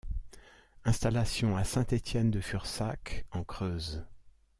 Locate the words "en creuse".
3.29-4.03